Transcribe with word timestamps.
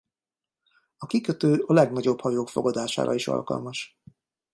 A 0.97 1.05
kikötő 1.05 1.63
a 1.65 1.73
legnagyobb 1.73 2.19
hajók 2.21 2.49
fogadására 2.49 3.13
is 3.13 3.27
alkalmas. 3.27 3.97